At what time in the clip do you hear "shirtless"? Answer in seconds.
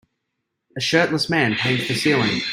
0.81-1.29